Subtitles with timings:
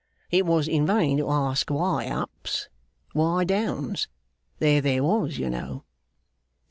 [0.31, 2.69] It was in vain to ask why ups,
[3.13, 4.07] why downs;
[4.57, 5.83] there they was, you know.